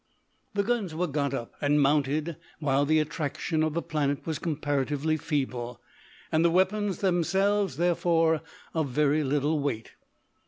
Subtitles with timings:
[0.55, 5.15] The guns were got up and mounted while the attraction of the planet was comparatively
[5.15, 5.79] feeble,
[6.31, 8.41] and the weapons themselves therefore
[8.73, 9.91] of very little weight.